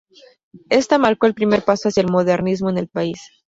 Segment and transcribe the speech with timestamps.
[0.71, 3.19] Esta marcó el primer paso hacia el modernismo en el país.